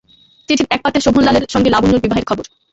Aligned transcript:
চিঠির 0.49 0.67
এক 0.69 0.81
পাতে 0.83 0.99
শোভনলালের 1.01 1.45
সঙ্গে 1.49 1.69
লাবণ্যর 1.71 2.03
বিবাহের 2.03 2.27
খবর। 2.29 2.45